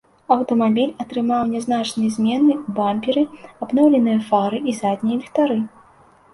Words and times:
Аўтамабіль 0.35 0.95
атрымаў 1.03 1.41
нязначныя 1.51 2.09
змены 2.15 2.51
ў 2.61 2.67
бамперы, 2.79 3.23
абноўленыя 3.67 4.19
фары 4.33 4.57
і 4.73 4.77
заднія 4.83 5.15
ліхтары. 5.23 5.63